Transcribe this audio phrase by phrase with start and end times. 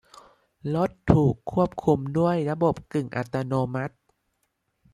[0.73, 3.95] รถถูกควบคุมด้วยระบบกึ่งอัตโนมัติ